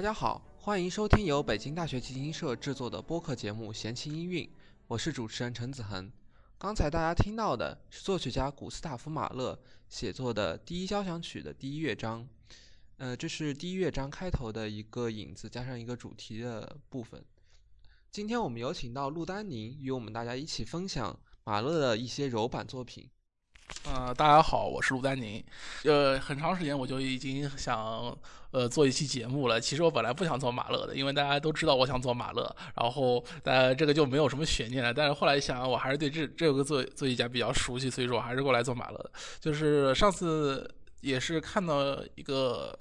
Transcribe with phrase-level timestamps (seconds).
[0.00, 4.46] 大家好，欢迎收听由北京大学集英社制作的播客节目《闲情音韵》，
[4.86, 6.10] 我是主持人陈子恒。
[6.56, 9.60] 刚才大家听到的是作曲家古斯塔夫·马勒
[9.90, 12.26] 写作的第一交响曲的第一乐章，
[12.96, 17.22] 呃，这是第一乐章开头的一个引子加上一个主题的部分。
[18.10, 23.06] 今天我们有请到陆丹宁与我们大家一起分享马勒的一些柔板作品。
[23.84, 25.42] 呃，大家好，我是陆丹宁。
[25.84, 28.16] 呃，很长时间我就已经想
[28.50, 29.60] 呃做一期节目了。
[29.60, 34.92] 其实我本来不想做马勒的，因为大家都知道我想做马勒，然后呃这个就没有什么悬念了。
[34.92, 39.10] 但是后来想，我还是对这这个作作曲家比较熟悉，所以说我还是过来做马勒。
[39.40, 40.68] 就是上次
[41.00, 42.76] 也是看到一个。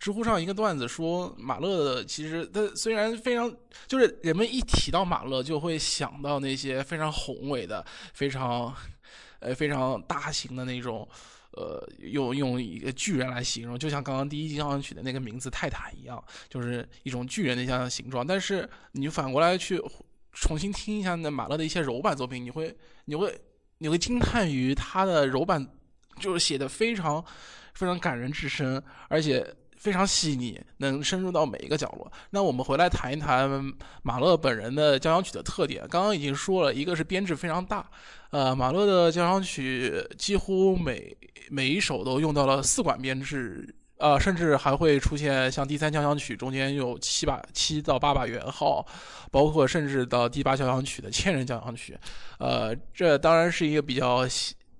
[0.00, 3.54] 知乎上一个段子说，马勒其实他虽然非常，
[3.86, 7.84] 就是人们一提到马勒就会想到那些非常宏伟的、
[8.14, 8.74] 非常，
[9.46, 11.08] 呃非常大型的那种，
[11.52, 18.26] 呃用用一个巨人来形容，就像刚刚第一交响曲的那个名字泰坦一样，就是一种巨人的这样形状。
[18.26, 19.80] 但是你反过来去
[20.32, 23.40] 重新听一下那马勒的一些柔板作品，你会你会
[23.78, 25.64] 你会惊叹于他的柔板，
[26.20, 27.24] 就是写的非常
[27.74, 29.54] 非常感人至深，而且。
[29.78, 32.10] 非常细腻，能深入到每一个角落。
[32.30, 33.48] 那我们回来谈一谈
[34.02, 35.86] 马勒本人的交响曲的特点。
[35.88, 37.88] 刚刚已经说了一个是编制非常大，
[38.36, 41.16] 呃，马勒的交响曲几乎每
[41.48, 48.86] 每一首都用到了四管编制，呃，甚至还会出现像第三交响曲中间有七把七到八把圆号，
[49.30, 51.98] 包括甚至到第八交响曲的千人交响曲，
[52.38, 54.28] 呃，这当然是一个比较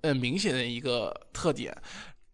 [0.01, 1.75] 呃明显的一个特点。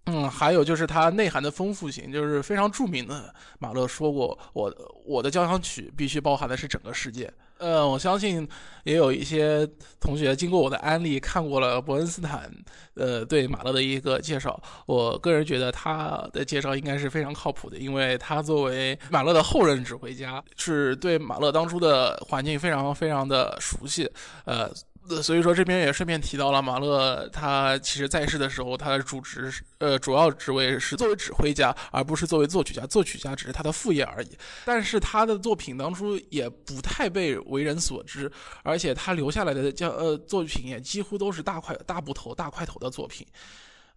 [0.07, 3.33] 嗯，还有就是它内涵的丰富性，就是非常著名的。
[3.59, 4.69] 马勒说过：“我
[5.05, 8.47] 我的交响曲必须包含的是整个世界。”呃，我相信
[8.83, 9.67] 也有一些
[9.99, 12.51] 同学经过我的安利看过了伯恩斯坦
[12.95, 14.61] 呃对马勒的一个介绍。
[14.85, 24.09] 我个人觉得他的介绍应该是非常靠谱的，因为他作为马勒的后任指挥家，是对马勒当初的环境非常非常的熟悉。
[24.45, 24.69] 呃。
[25.21, 32.85] 所以说这边也顺便提到了马勒，他其实在世的时候，他的主职是呃主要职位是作为指挥家，而不是作为作曲家。
[32.85, 34.29] 作曲家只是他的副业而已。
[34.65, 38.31] 但是他的作品当初也不太被为人所知，
[38.63, 43.27] 而且他留下来的叫呃作品也几乎都是大块大部头大块头的作品。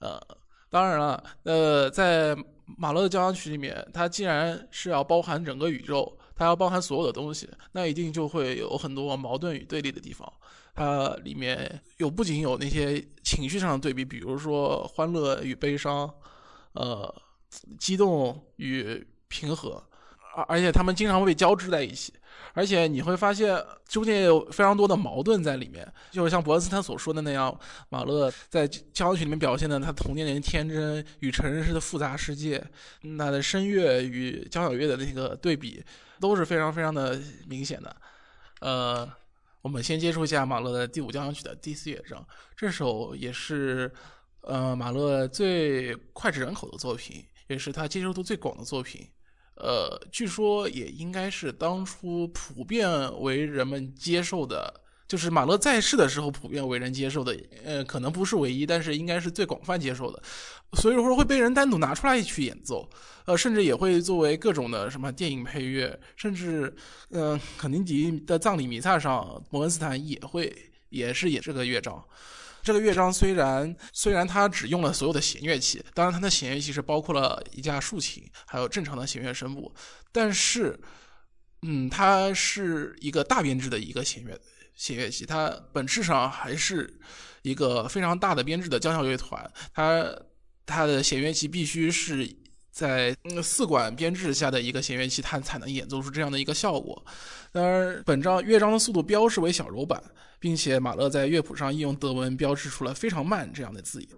[0.01, 0.21] 呃，
[0.69, 2.37] 当然了，呃，在
[2.77, 10.31] 马勒的交响曲里面，它既然是要包含整个宇宙，它要包含所有的东西，那一定就会有很多矛盾与对立的地方。
[10.77, 16.13] 它里面有不仅有那些情绪上的对比，比如说欢乐与悲伤，
[16.75, 17.23] 呃，
[17.79, 19.83] 激动与平和，
[20.37, 22.13] 而而且他们经常会被交织在一起，
[22.53, 32.63] 而且你会发现中间有非常多的矛盾在里面，就像伯恩斯坦所说的那样，马勒在交响曲里面表现的他童年的天真与成人式的复杂世界，
[33.19, 35.83] 他的声乐与交响乐的那个对比
[36.21, 37.19] 都是非常非常的
[37.49, 37.97] 明显的，
[38.61, 39.11] 呃。
[39.67, 42.25] 我们先接触一下马勒的第五交响曲的第四乐章，
[42.57, 43.93] 这首也是，
[44.43, 49.05] 呃，马勒最脍炙人口的作品，也是他接受度最广的作品，
[49.57, 52.89] 呃，据说也应该是当初普遍
[53.21, 54.73] 为人们接受的，
[55.09, 60.23] 就是马勒在世的时候普遍为人接受的，呃，可能不是唯一，但是应该是最广泛接受的，
[60.73, 62.89] 所以说会被人单独拿出来去演奏。
[63.27, 66.73] 呃，甚至也会作为各种的什么电影配乐，甚至，
[67.11, 70.57] 嗯，肯尼迪的葬礼弥撒上，伯恩斯坦也会
[70.91, 72.05] 也是演这个乐章。
[72.63, 79.75] 这个乐章虽然虽然他只用了所有的弦乐器，当然他的弦乐器是包括了一架竖琴，还有正常的弦乐声部，
[80.13, 80.79] 但是，
[81.63, 84.39] 嗯，它是一个大编制的一个弦乐
[84.77, 87.01] 弦乐器，它本质上还是
[87.43, 90.17] 一个非常大的编制的交响乐团，它
[90.67, 92.29] 它的弦乐器必须是。
[92.77, 97.03] 在四管编制下的一个弦乐器，它才能演奏出这样的一个效果。
[97.51, 99.99] 当然，本章乐章的速度标示为小柔板，
[100.39, 104.11] 并且马勒在乐谱上应用德文标志出了非常慢这样的字眼。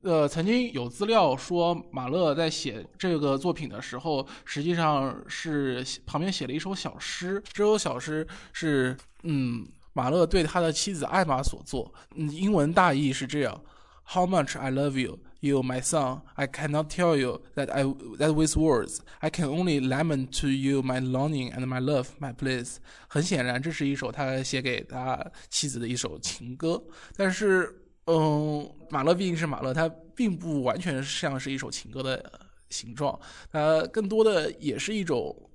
[0.00, 7.42] 呃，曾经有资料说，马勒在写这个作品的时候，实际上是旁边写了一首小诗。
[7.52, 11.92] 这首小诗是，嗯，马勒对他的妻子艾玛所作。
[12.14, 13.62] 嗯，英文大意是这样
[14.06, 15.18] ：How much I love you。
[15.40, 17.84] You, my son, I cannot tell you that I
[18.18, 18.98] that with words.
[19.20, 22.78] I can only lament to you my longing and my love, my bliss.
[23.06, 26.82] 很显然，这是一首他写给他妻子的一首情歌。
[27.16, 27.72] 但是，
[28.06, 33.16] 嗯，马勒毕竟是马勒，他并不完全像是一首情歌的形状。
[33.52, 35.48] 它更多的也是一种，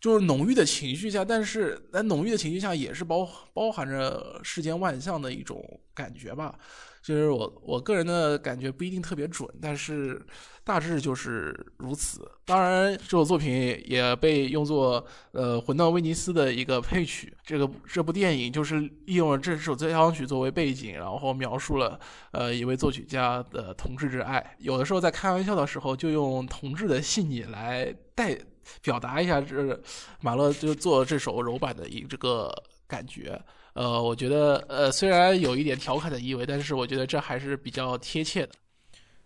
[0.00, 6.58] 就是浓郁的情绪下，但是在浓郁的情绪下，也是包包含着世间万象的一种感觉吧。
[7.02, 10.24] 就是我我个人的感觉不一定特别准，但是
[10.62, 12.30] 大致就是如此。
[12.44, 17.36] 当然，这首作品也被用作呃《魂断威尼斯》的一个配曲。
[17.44, 21.98] 这个这部电影就是利用了这首交响曲作为背景，然后描述了
[22.30, 24.56] 呃一位作曲家的同志之爱。
[24.58, 28.38] 有的时候在开玩笑的时候，就用同志的细腻来代
[28.80, 29.80] 表达一下这
[30.20, 32.54] 马勒就做这首柔版的一这个
[32.86, 33.42] 感觉。
[33.74, 38.52] 呃，我觉得呃虽然有一点调侃的意味，但是我觉得这还是比较贴切的。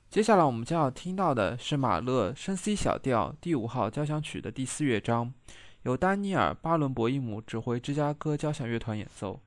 [0.08, 5.32] 接下来我们将要听到的是马勒升 C 小调第五号交响曲的第四乐章，
[5.82, 9.40] 由丹尼尔·巴伦博伊姆指挥芝加哥交响乐团演奏。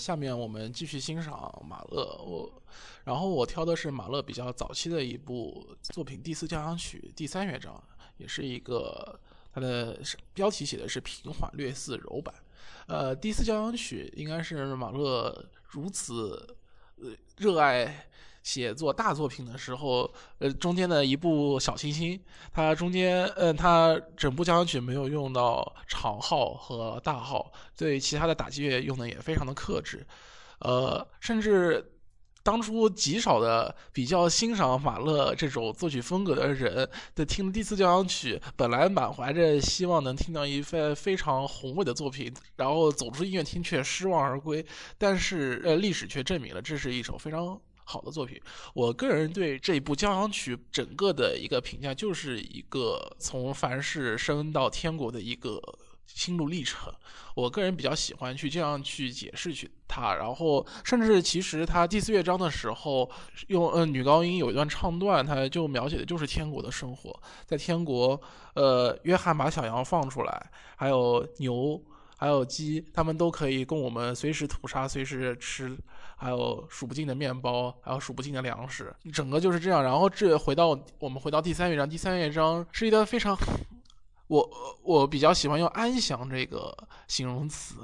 [0.00, 2.18] 下面我们继续欣赏马勒。
[2.24, 2.50] 我，
[3.04, 7.82] 然后我挑的是马勒比较早期的一部作品《第四交响曲》第三乐章，
[8.16, 9.20] 也是一个
[9.52, 10.00] 它的
[10.32, 12.34] 标题写的是平缓略似柔板。
[12.86, 16.56] 呃，第四交响曲应该是马勒如此
[17.36, 18.06] 热爱。
[18.42, 22.18] 写作大作品的时候，呃，中间的一部小清新，
[22.50, 30.06] 它中间，呃，它整部交响曲没有用到长号和大号，对其他的打击乐用的也非常的克制，
[30.60, 31.92] 呃，甚至
[32.42, 44.64] 当初极少的比较欣赏马勒这种作曲风格的人，在听第四交响曲，本来满怀着希望能听到一份非常宏伟的作品，然后走出音乐厅却失望而归，
[44.96, 47.60] 但是，呃，历史却证明了这是一首非常。
[47.82, 48.40] 好的作品，
[48.72, 55.60] 我个人对这一部交响曲整个的一个评价，就是一个从凡世升到天国的一个
[56.14, 56.92] 心路历程。
[57.34, 63.10] 我个人比较喜欢去这样去解释去它，然后甚至其实它第四乐章的时候
[63.46, 68.20] 用呃女高音有一段唱段，它就描写的就是天国的生活，在天国，
[68.54, 71.80] 呃，约翰把小羊放出来，还有牛，
[72.16, 75.76] 还有鸡，他们都可以供我们随时屠杀，随时吃。
[76.22, 79.82] 还有数不尽的面包，还有数不尽的粮食，整个就是这样。
[79.82, 83.34] 然后这回到我们回到第三乐章，第三乐章是一段非常，
[84.30, 84.48] 我
[84.84, 86.72] 我比较喜欢用安详这个
[87.08, 87.74] 形容词，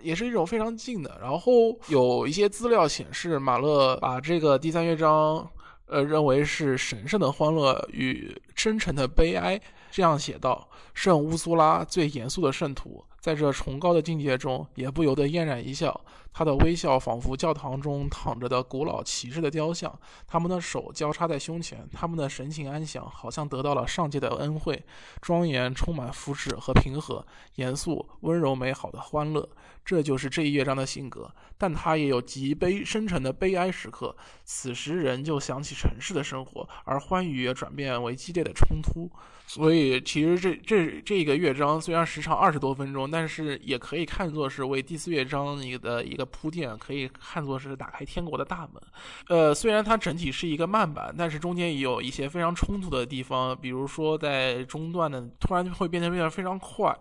[0.00, 1.18] 也是一种非常静的。
[1.20, 5.46] 然后有一些资料显示，马勒把这个第三乐章，
[5.84, 13.04] 呃，认为是神圣的欢乐与深沉的悲哀，这样写道：圣乌苏拉最严肃的圣徒。
[13.20, 16.00] 在这崇高的境界中，也不由得嫣然一笑。
[16.34, 24.84] 他的微笑仿佛教堂中躺着的古老骑士的雕像，他们的手交叉在胸前，他们的神情安详，好像得到了上界的恩惠，
[25.20, 29.48] 庄严，充满福祉和平和，严肃、温柔、美好的欢乐。
[29.84, 31.30] 这就是这一乐章的性格。
[31.56, 34.16] 但他也有极悲深沉的悲哀时刻。
[34.42, 39.08] 此时人就想起城市的生活，而欢愉也转变为激烈的冲突。
[39.46, 48.82] 所以，其实这这这个乐章虽然时长二十多分钟，但是也可以看作是为第四乐章一个的一个铺垫，可以看作是打开天国的大门。
[49.28, 56.96] 呃，虽然它整体是一个慢板，但是中间也有一些非常冲突的地方，比如说在中段的突然会变得变得非常快，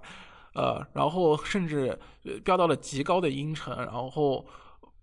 [0.56, 1.98] 呃，然后甚至
[2.44, 4.46] 飙到了极高的音程，然后。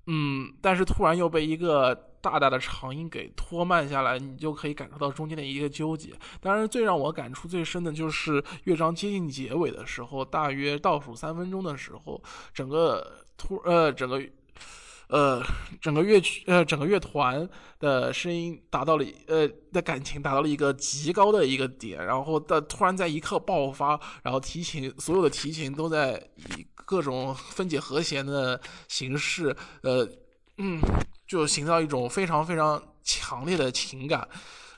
[0.06, 6.10] 嗯，但是突然又被一个大大的长音给拖慢下来，你就可以感受到中间的一个纠结。
[6.40, 12.20] 当然，最让我感触最深的就是乐章接近结尾的时候，大约倒数三分钟的时候，
[12.52, 14.22] 整个突呃整个。
[15.12, 15.42] 呃，
[15.80, 17.48] 整个乐曲，呃，整个乐团
[17.80, 30.08] 的声音达到了，呃，的感情达到了一个极高的一个点，然后的突然在一刻爆发，然后提琴所有的提琴都在以各种分解和弦的形式，呃，
[30.58, 30.80] 嗯，
[31.26, 34.28] 就形造一种非常非常强烈的情感。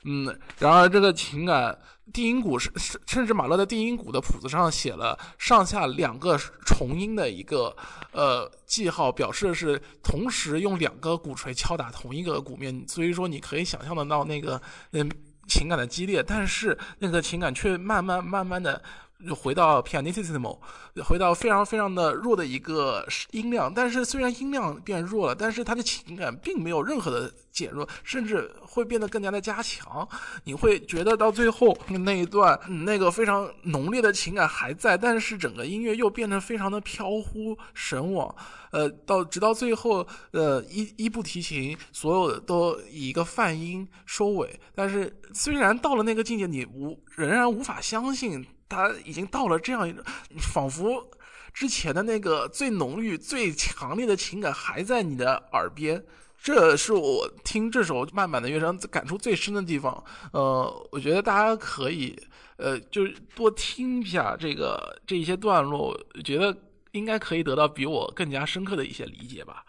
[0.05, 1.77] 嗯，然而这个情感，
[2.11, 7.75] 定音鼓是甚甚至马勒在定音鼓的谱子上写了上下两个重音的一个
[8.11, 14.61] 呃记号，表示的是同时用两个鼓槌敲打同一个鼓面，所以说你可以想象得到那个
[14.91, 15.09] 嗯
[15.47, 18.81] 情感的激烈，但是那个情感却慢慢慢慢的。
[19.25, 20.57] 就回到 pianissimo，
[21.05, 30.07] 回到非常非常的弱的一个音量，但是虽然音量变弱了，但是他的情感并没有任何的减弱，甚至会变得更加的加强。
[30.43, 38.35] 你会觉得到最后那一段那个非常浓烈的情感还在，但是整个音乐又变得非常的飘忽神往。
[38.71, 48.43] 呃，到直到最后，呃，一一部提琴所有的都以一个泛音收尾，但是虽然到了那个境界，你无仍然无法相信。
[48.73, 50.03] 他已经到了这样一种，
[50.39, 51.09] 仿佛
[51.53, 56.03] 之前的那个最浓郁、最强烈的情感还在你的耳边。
[56.41, 60.03] 这是我听这首慢板的乐章感触最深的地方。
[60.33, 62.19] 呃，我觉得大家可以，
[62.57, 66.53] 呃，就是多听一下这个这一些段落，觉得
[66.91, 69.63] 应该可以得到比我更加深刻的一些理解吧。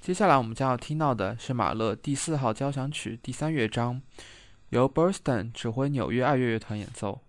[0.00, 4.00] 接下来我们将要听到的是马勒第四号交响曲第三乐章，
[4.70, 7.22] 由 Burston 指挥纽约爱乐乐团演奏。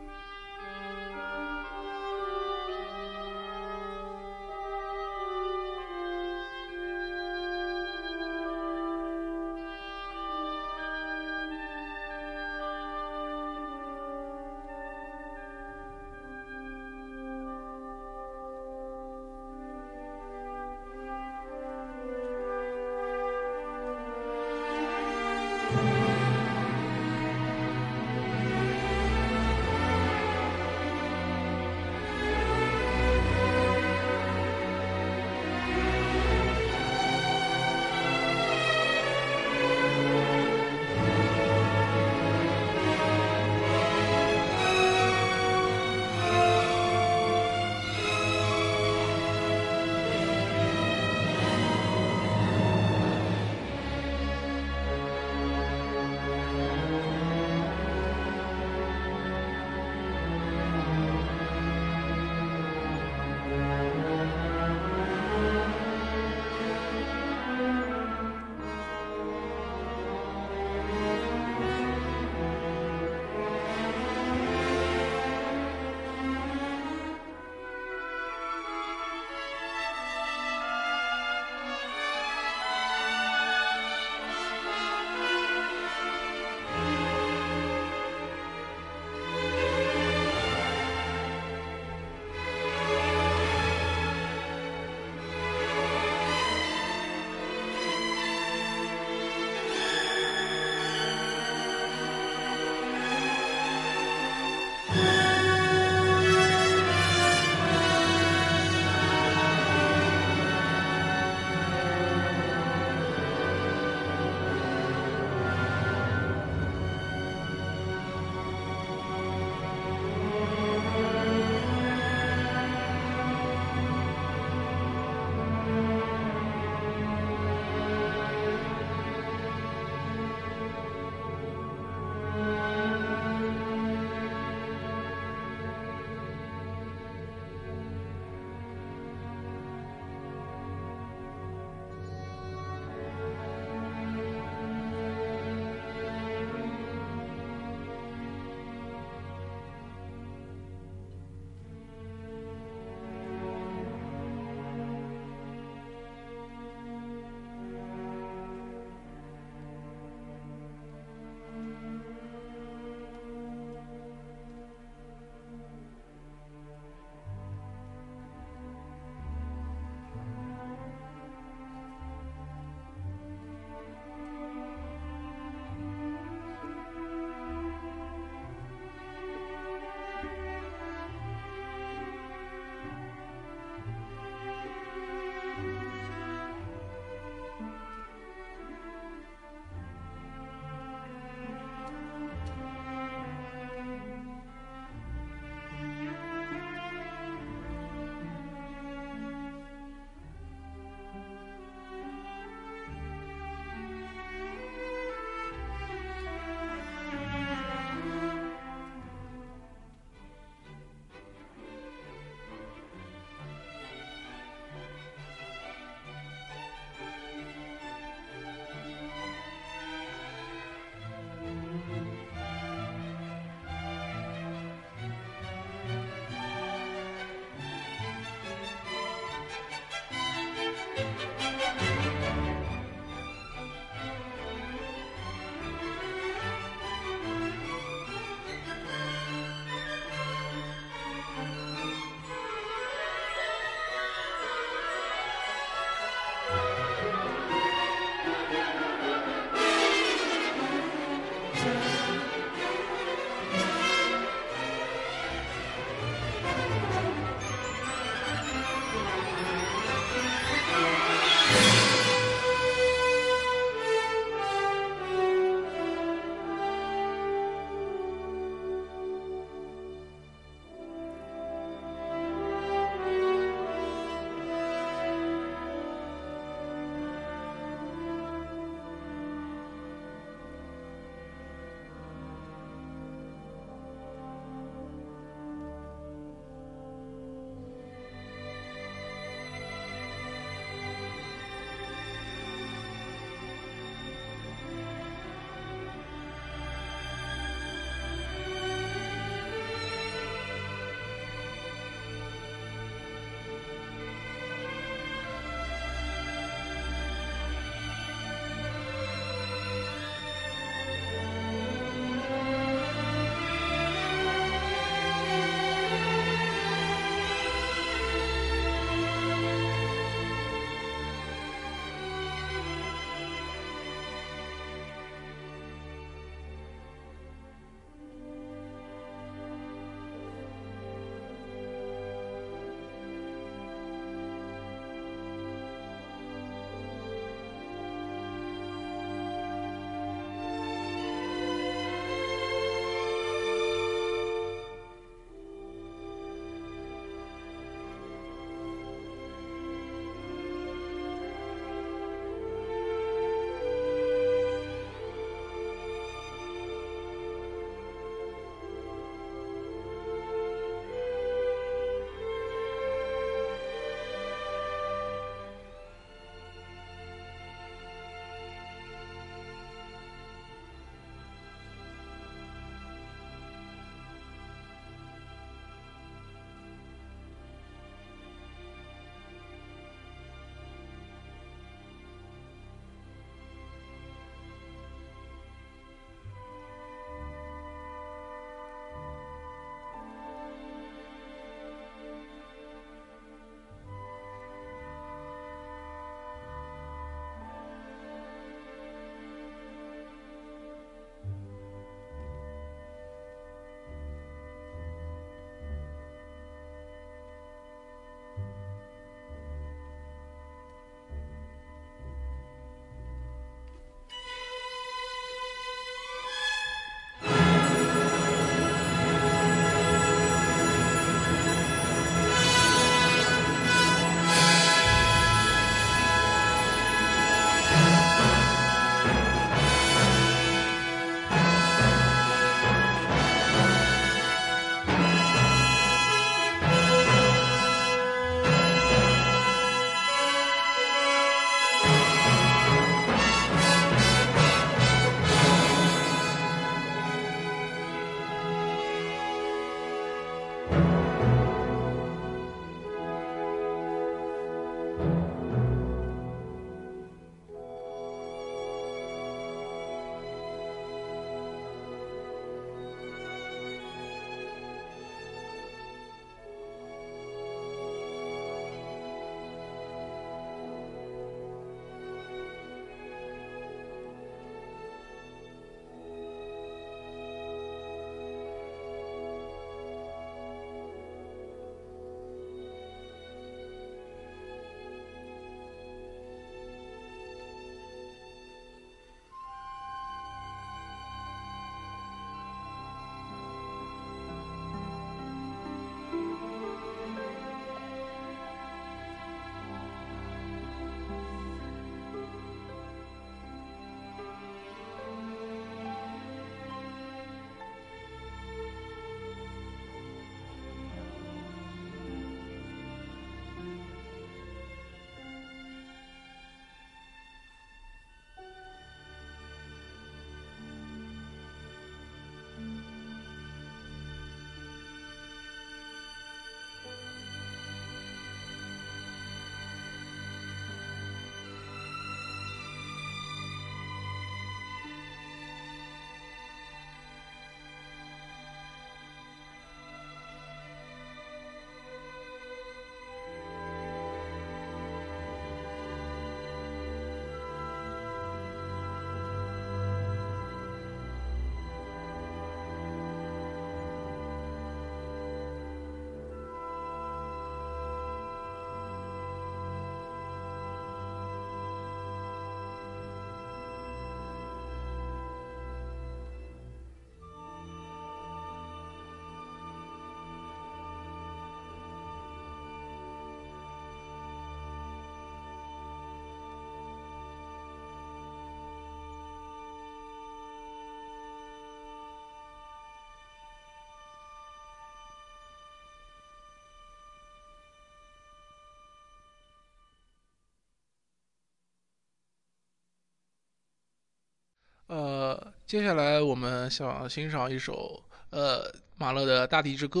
[595.66, 600.00] 接下来我们想欣赏一首呃马勒的《大地之歌》。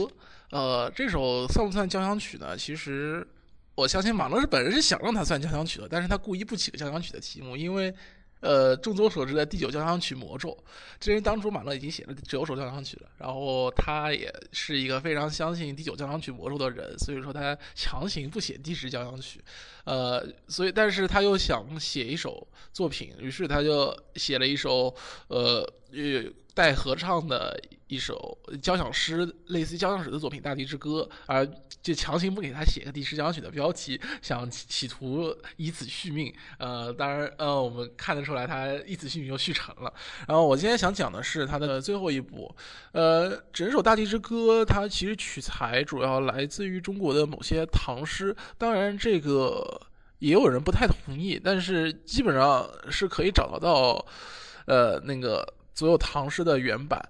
[0.50, 2.54] 呃，这首算不算交响曲呢？
[2.54, 3.26] 其实
[3.74, 7.92] 我相信马勒是本人是想让它算交响曲的，但是他故意不起个交响曲的题目，因为
[8.44, 10.56] 呃众所周知的第九交响曲魔咒，
[11.00, 19.42] 这人当初马勒已经写了九首交响曲了，然后他也是一个非常相信第九交响曲魔咒的人，所以说他强行不写第十交响曲。
[19.84, 24.94] 呃，所以但是他又想写一首作品，于是他就写了一首
[25.28, 25.68] 呃。
[26.54, 31.44] 带合唱的一首交响诗，类似于交响曲的作品《大地之歌》，而
[31.82, 36.32] 就强行不给他写个第十交响曲的标题，想企图以此续命。
[36.58, 39.92] 呃，当然，呃，我们看得出来他以此续命又续成了。
[40.28, 42.54] 然后我今天想讲的是他的最后一部。
[42.92, 49.82] 呃，整首《大地之歌》它其实取材主要来自于中国的某些唐诗，当然这个
[50.20, 54.06] 也有人不太同意，但是基本上是可以找得到，
[54.66, 55.44] 呃，那个。
[55.74, 57.00] 所有唐诗的原版，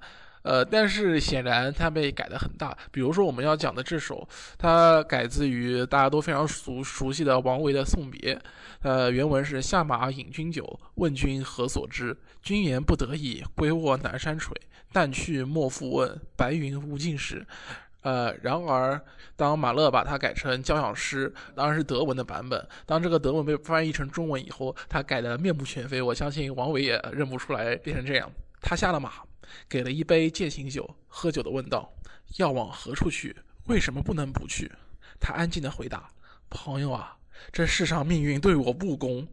[0.42, 2.76] 呃，但是显然它被改的很大。
[2.90, 4.26] 比如说我们要讲的这首，
[4.58, 8.34] 它改自于大家都非常熟熟悉的王维的《送别》，
[8.82, 12.16] 呃，原文是“下马饮君酒，问君何所知？
[12.42, 14.50] 君言不得已，归卧南山陲。
[14.92, 17.46] 但去莫复问，白云无尽时。”
[18.02, 19.00] 呃，然而
[19.34, 22.68] 当马勒把它改成交响诗，当然是德文的版本。
[22.84, 26.02] 当这个德文被翻译成中文以后，他改的面目全非。
[26.02, 28.30] 我相信王维也认不出来，变成这样。
[28.66, 29.12] 他下了马，
[29.68, 31.92] 给了一杯践行酒，喝酒的问道
[32.40, 33.36] ：“要往何处去？
[33.66, 34.72] 为什么不能不去？”
[35.20, 36.10] 他安静的回答
[36.48, 37.18] ：“朋友啊，
[37.52, 39.28] 这世上命运对我不公。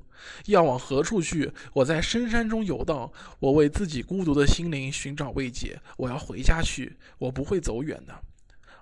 [0.47, 1.53] 要往何处去？
[1.71, 3.09] 我在深山中游荡，
[3.39, 5.79] 我为自己孤独的心灵寻找慰藉。
[5.95, 8.21] 我要回家去，我不会走远的。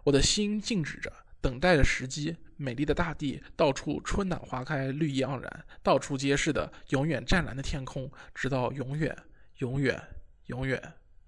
[0.03, 2.35] 我的心静止着，等待着时机。
[2.57, 9.15] 美丽的大地，到处春暖花开，绿意盎然，到处皆是的永远湛蓝的天空，直到永远，
[9.59, 10.01] 永远。”
[10.49, 10.81] 永远，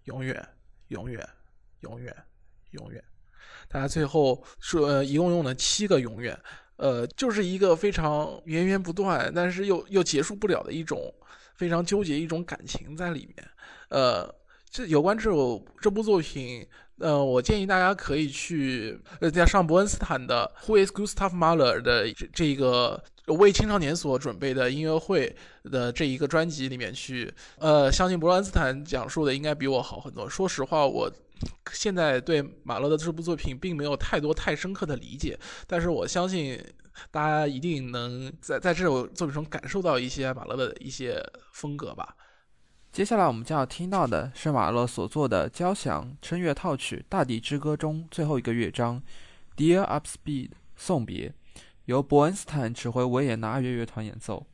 [0.05, 0.49] 永远，
[0.88, 1.30] 永远，
[1.82, 2.15] 永远，
[2.72, 3.03] 永远。
[3.69, 6.36] 大家最后说，一共用了七个永远，
[6.78, 11.13] 呃，就是一个非常源源不断，但是又又结束不了的一种
[11.53, 13.47] 非常纠结一种感情在里面。
[13.89, 14.28] 呃，
[14.72, 16.67] 这有关这首这部作品，
[16.97, 23.03] 呃，我建议大家可以去呃在上伯恩斯坦的《Who is Gustav Mahler》的这这个。
[23.34, 30.30] 为青少年所准备的音乐会的这一个专辑里面去，呃，相信伯恩斯坦讲述的应该比我好很多。
[30.30, 31.12] 说实话，我
[31.72, 36.64] 现在对马勒的这部作品并没有太多太深刻的理解，但是我相信
[37.10, 41.24] 大家一定能在在这首作品中感受到一些马勒的一些
[41.54, 42.16] 风格吧。
[42.92, 49.02] 接下来我们将要听到的是马勒所作的交响声乐套曲《大地之歌》中最后一个乐章
[49.58, 51.34] 《Dear Upspeed》送别。
[51.86, 54.46] 由伯恩斯坦指挥维也纳爱乐乐团演奏。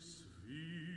[0.00, 0.89] Sweet.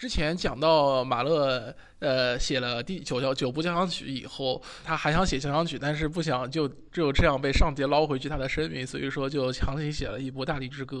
[0.00, 10.96] 之前讲到马勒，呃，写了第九交九部交响曲以后，他还想写交响曲，但是不想就只有这样被上帝捞回去他的生命，所以说就强行写了一部《大地之歌》。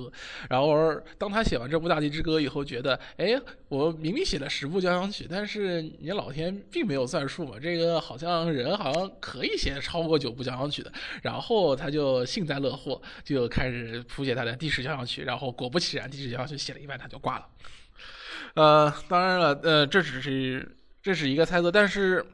[0.50, 0.76] 然后
[1.16, 10.92] 当他写完这部《大地之歌》以后，觉得，哎，我明明写了十部交响曲，但是你老天并没有算数嘛，这个好像人好像可以写超过九部交响曲的。
[11.22, 15.22] 然后他就幸灾乐祸，就开始谱写他的第十交响曲。
[15.22, 17.46] 然后果不其然，第十交响曲写了一半他就挂了。
[18.54, 22.24] 呃，当然了，呃，这只是这是一个猜测，但是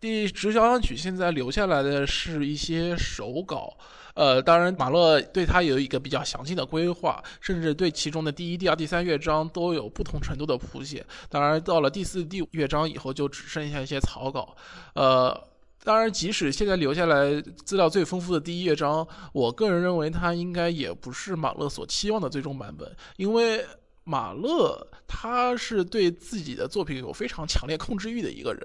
[0.00, 3.76] 第十交响曲现在留下来的是一些手稿，
[4.14, 11.04] 呃，当然马勒对他有一个比较详细的规划，甚至对其中的第一、第二、第三乐章都有不同程度的谱写。
[11.28, 14.56] 当然，到了第四、第五乐章以后，就只剩下一些草稿。
[14.94, 15.48] 呃，
[15.82, 23.64] 当然，即使现在留下来资料最丰富的第一乐章，我个人认为它应该也不是马勒所期望的最终版本，因为。
[24.08, 28.62] 马勒他是对自己的作品有非常强烈控制欲的一个人，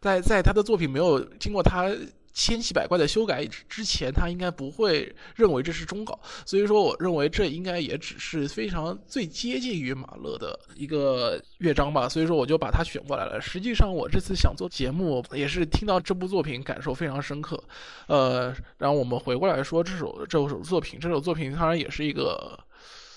[0.00, 1.94] 在在他的作品没有经过他
[2.32, 6.18] 千奇百怪的修改之前，他应该不会认为这是终稿。
[6.46, 12.08] 所以说，我认为这应该也只是非常最接近于马勒的一个乐章吧。
[12.08, 13.40] 所以说，我就把它选过来了。
[13.40, 17.62] 实际上，我这次想做节目，也是听到这部作品感受非常深刻。
[18.06, 22.58] 呃，然后我们回过来说这首这首作品，这首作品当然也是一个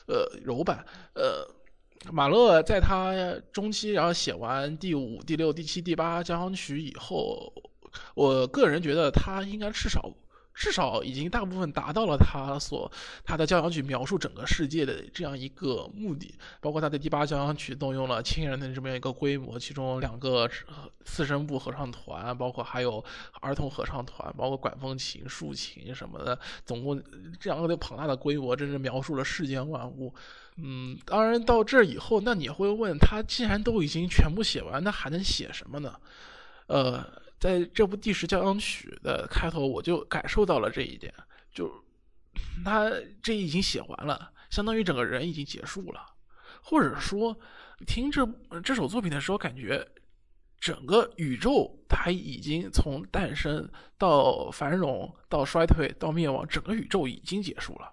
[0.08, 0.84] 呃柔版，
[1.14, 1.48] 呃。
[2.10, 3.14] 马勒在他
[3.54, 7.54] 中期，然后写完第五、第六、第七、第八交响曲以后，
[8.16, 10.12] 我个人觉得他应该至少
[10.54, 12.92] 至少已经大部分达到了他所
[13.24, 16.34] 他的交响曲描述整个世界的这样一个目的。
[16.60, 20.50] 包括他的第八交响曲动用了亲人的这么样一个规模，其中两个
[21.06, 23.04] 四声部合唱团，包括还有
[23.42, 27.02] 儿童合唱团，包括管风琴、竖琴什么的，总共
[27.40, 30.12] 这样的庞大的规模，真是描述了世间万物。
[30.58, 35.96] 嗯，当然到这以后，那你会问他，既然都已经全部写完，那还能写什么呢？
[36.68, 37.04] 呃，
[37.40, 41.14] 在这部第十交响曲的开头，我就感受到了这一点，
[41.54, 41.72] 就
[42.64, 42.92] 他
[43.24, 46.06] 这已经写完了，相当于整个人已经结束了，
[46.62, 47.36] 或者说
[47.88, 48.28] 听这
[48.64, 49.88] 这首作品的时候，感觉
[50.60, 53.68] 整个宇宙它已经从诞生
[53.98, 57.92] 到繁荣到衰退到灭亡，整个宇宙已经结束了。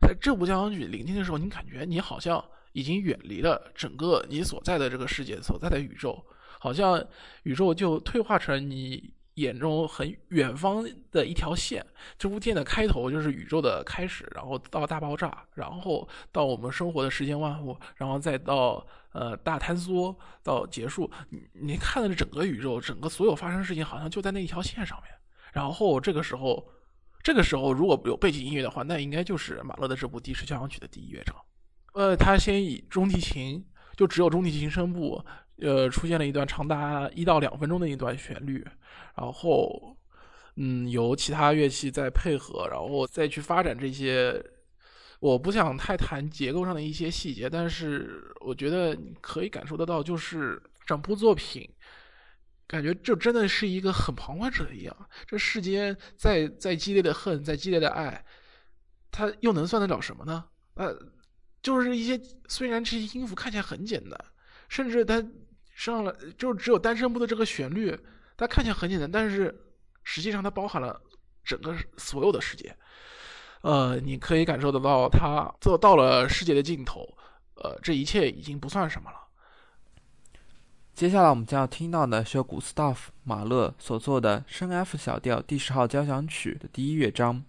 [0.00, 6.24] 在这部交响曲聆听的时候，你感觉你好像已经远离了整个你所在的这个世界所在的宇宙，
[6.60, 7.02] 好像
[7.44, 11.84] 宇宙就退化成你眼中很远方的一条线。
[12.18, 21.10] 这部电影的开头就是宇宙的开始，然后到大爆炸，然后到我们生活的世间万物，然后再到呃大坍缩到结束。
[21.30, 25.10] 你你看的整个宇宙，整个所有发生事情，好像就在那一条线上面。
[25.52, 26.68] 然后这个时候。
[27.26, 31.34] 这个时候，如果有背景音乐的话，那应该就是马勒的这部第十交响曲的第一乐章。
[31.94, 33.66] 呃，他先以中提琴，
[33.96, 35.20] 就只有中提琴声部，
[35.56, 38.64] 呃，出现了一段长达一到两分钟的一段旋律，
[39.16, 39.96] 然后，
[40.54, 44.40] 嗯，由其他乐器再配合，然后再去发展这些。
[45.18, 51.68] 我不想太谈结构上的一些细节，但是我觉得可以感受得到，就是整部作品。
[52.68, 58.24] 感觉就真的是一个很旁观者一样，这世间再再激烈的恨，再激烈的爱，
[59.10, 60.44] 它又能算得了什么呢？
[60.74, 60.94] 呃，
[61.62, 64.18] 就是一些虽然这些音符看起来很简单，
[64.68, 65.24] 甚至它
[65.74, 67.96] 上了就只有单声部的这个旋律，
[68.36, 69.54] 它看起来很简单，但是
[70.02, 71.00] 实际上它包含了
[71.44, 72.76] 整个所有的世界。
[73.62, 77.02] 呃，你可以感受得到，它做到了世界的尽头，
[77.54, 79.25] 呃，这一切已经不算什么了。
[80.96, 87.44] 接下来我们将要听到的是由古斯塔夫·马勒所作的升 F 小调第十号交响曲的第一乐章，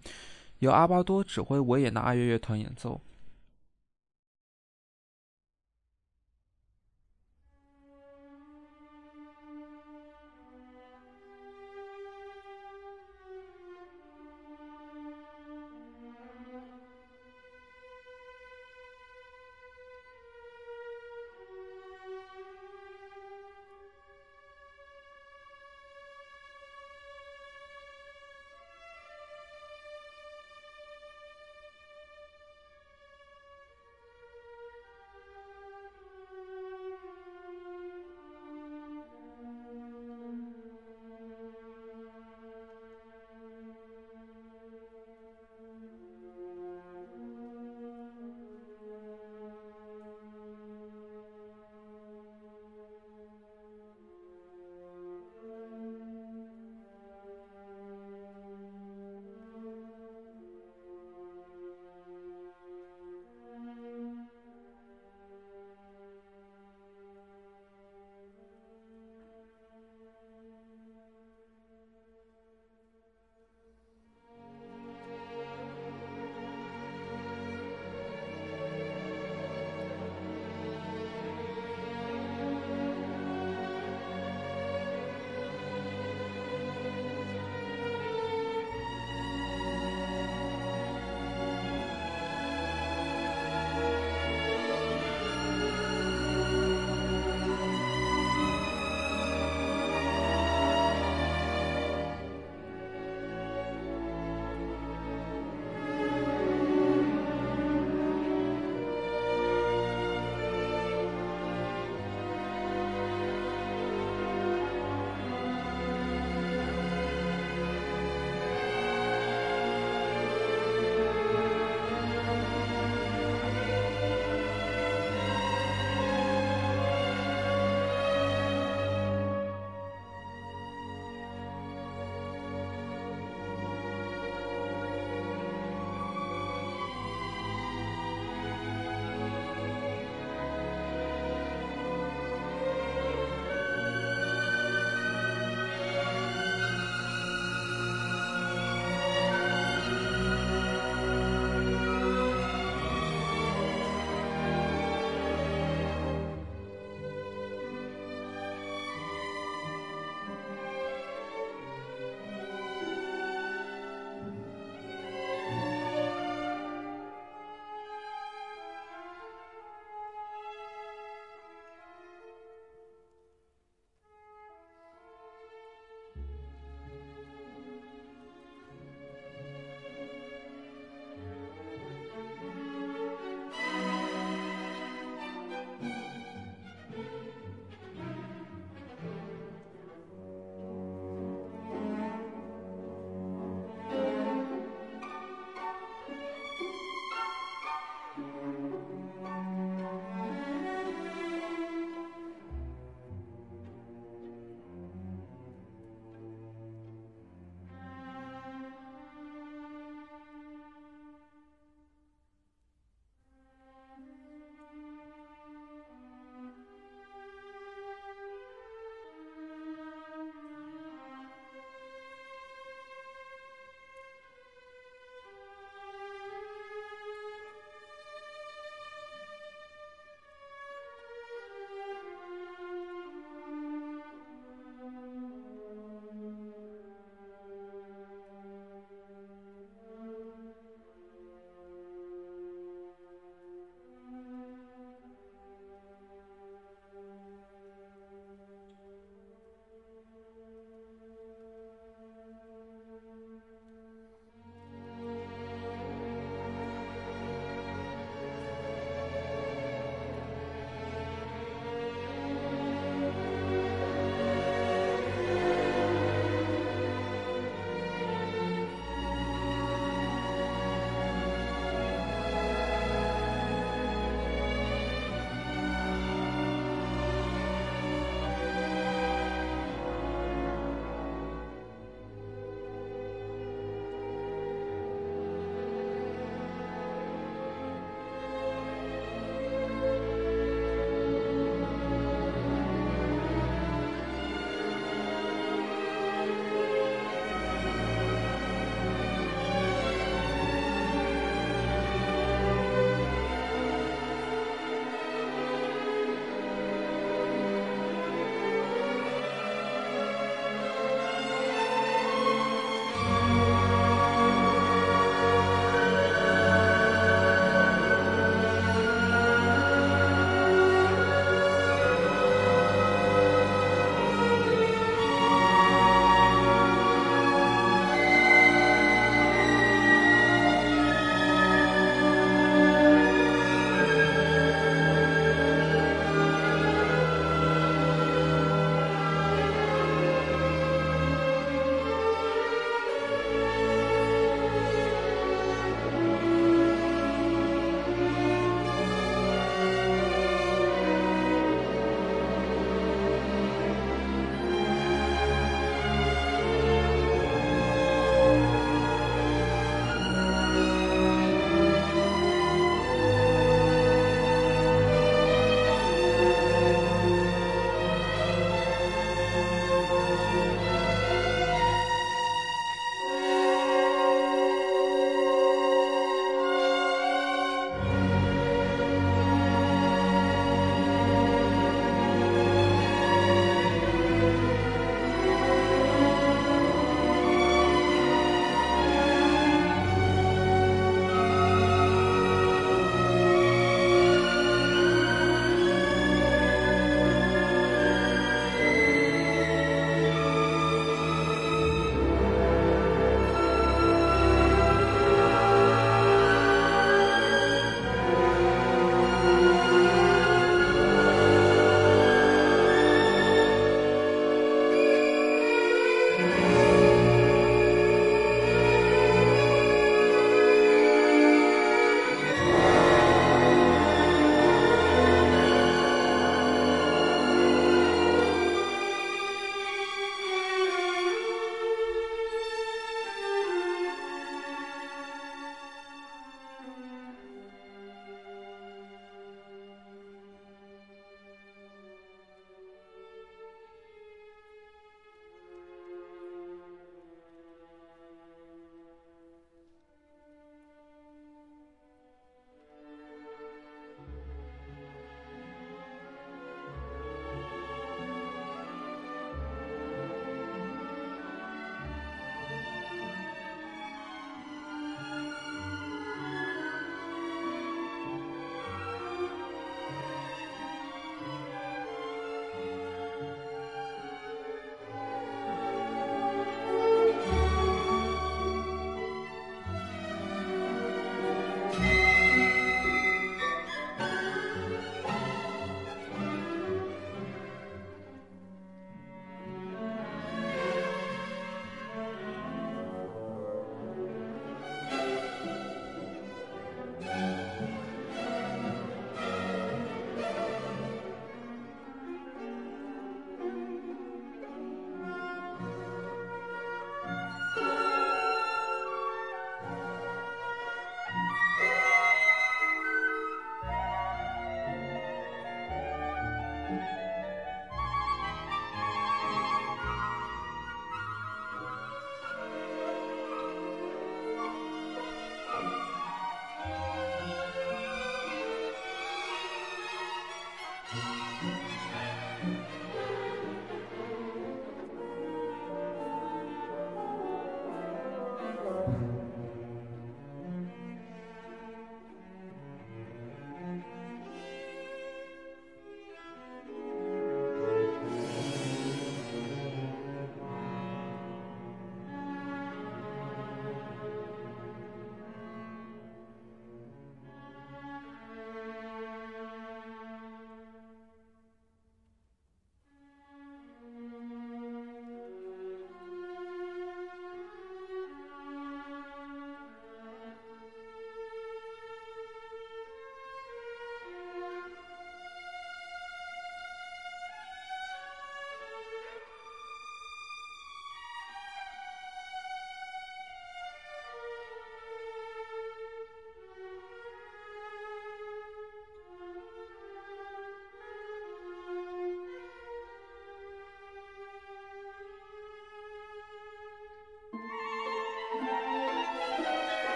[0.60, 3.00] 由阿巴多指挥维也纳爱乐乐团演奏。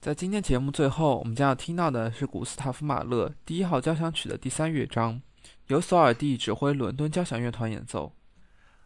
[0.00, 5.20] 在今天节目最后，我们将要听到的是古斯塔夫·马勒第一号交响曲的第三乐章，
[5.66, 8.12] 由索尔蒂指挥伦敦交响乐团演奏。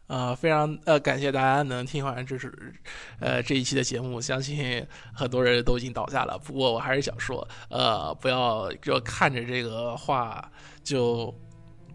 [0.06, 2.74] 呃，非常呃感谢大家能听完这是
[3.20, 6.38] 呃这一期的节目，相信很多人都已经倒下了。
[6.38, 10.50] 不过我还是想说，呃，不要就看着这个画
[10.82, 11.32] 就。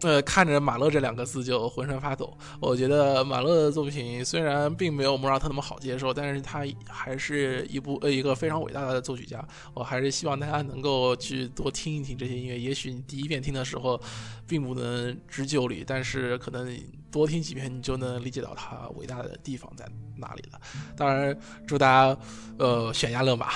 [0.02, 2.36] 呃，看着马勒这两个字就浑身发抖。
[2.60, 9.44] 我觉得马勒的作品虽然并没有莫扎特那么好接受，但是他还是一部呃一个非常伟大的作曲家。
[9.74, 12.58] 我还是希望大家能够去多听一听这些音乐。
[12.58, 14.00] 也许你第一遍听的时候，
[14.46, 16.76] 并不能知就里，但是可能
[17.10, 19.84] 多听几遍，你就能理解到他伟大的地方在
[20.16, 20.60] 哪里了。
[20.96, 22.20] 当然，祝大家
[22.58, 23.48] 呃悬崖勒马。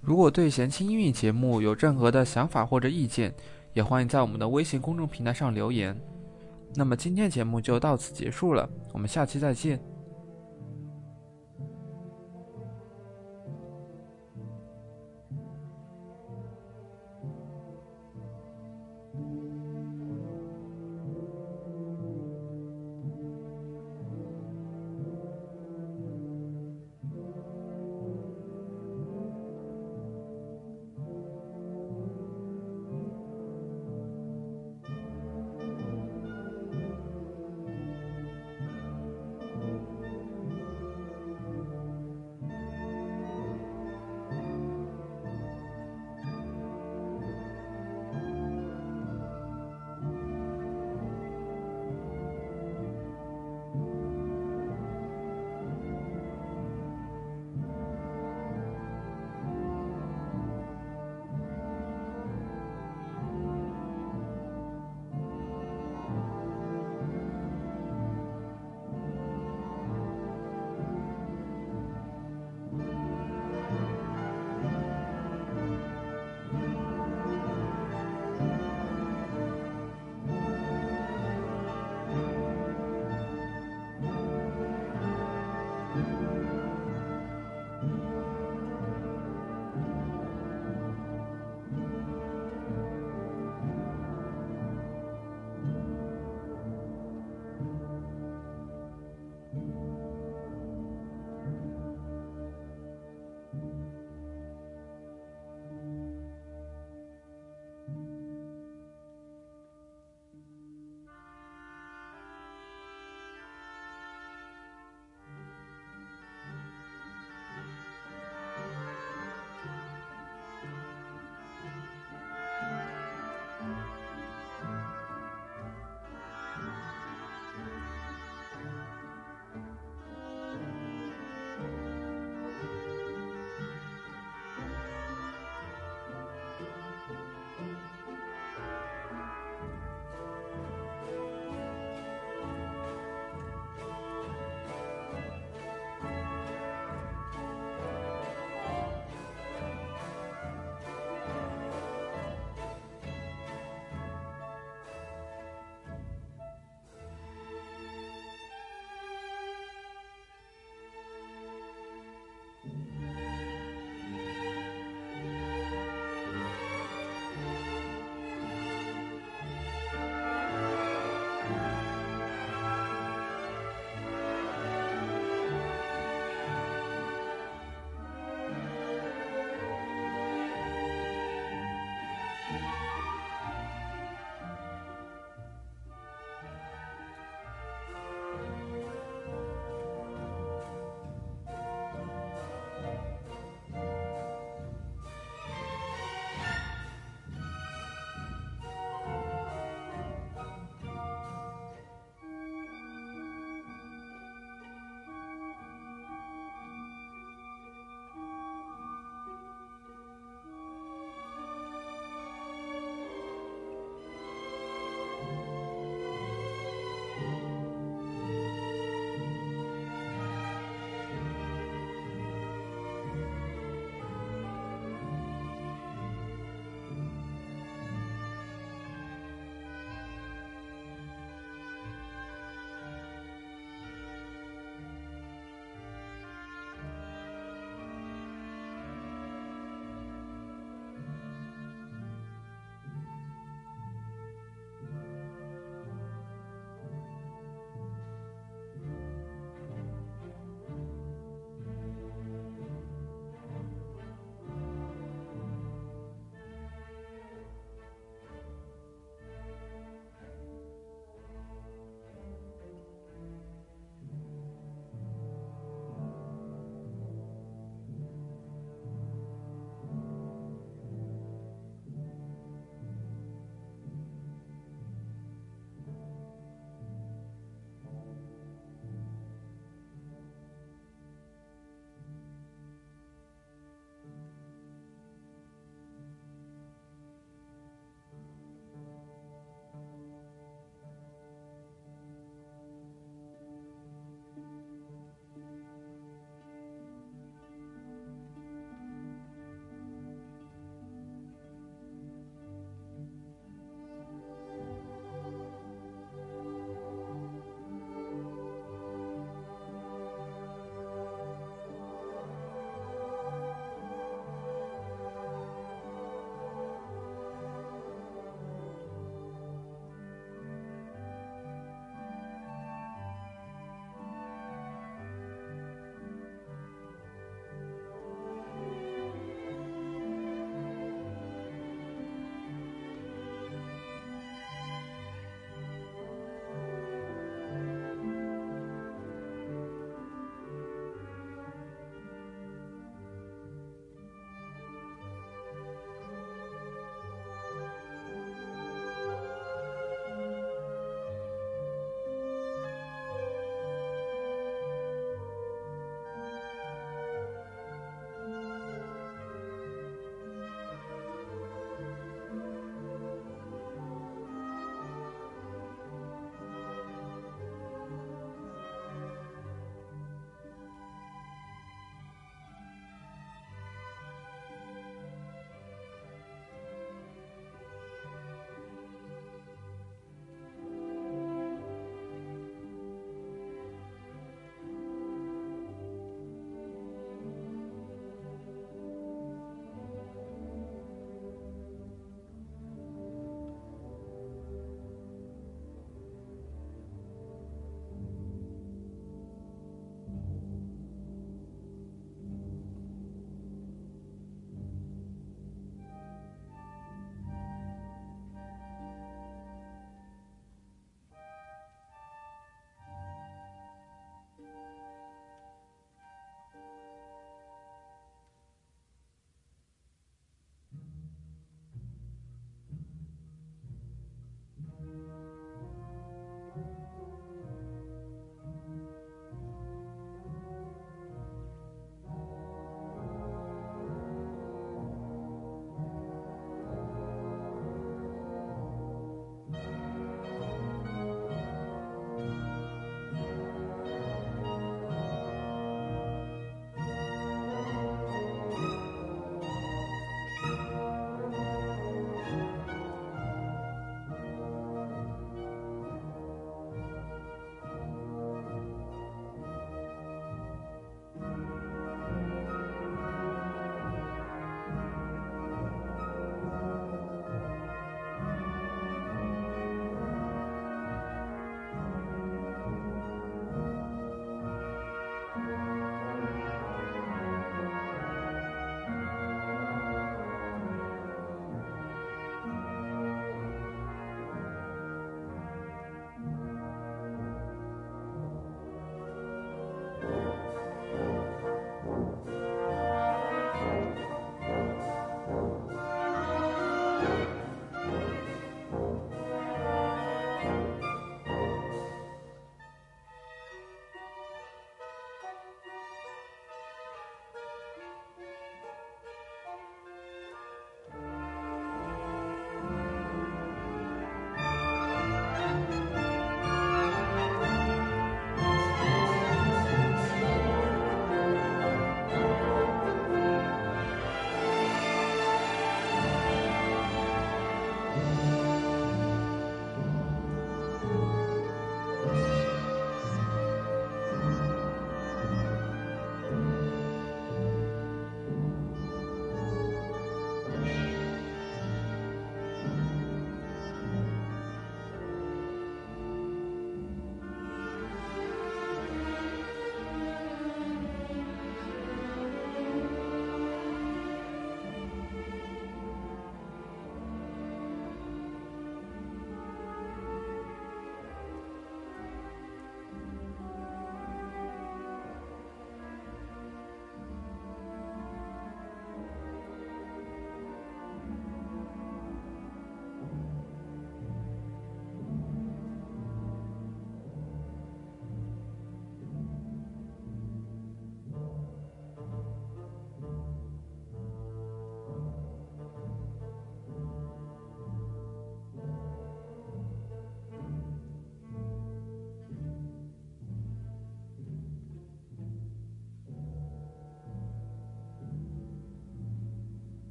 [0.00, 3.34] 如果对闲情音乐节目有任何的想法或者意见，
[3.76, 5.94] 也欢迎在我们的微信公众平台上留言。
[6.74, 9.78] 那么今天节目就到此结束了，我们下期再见。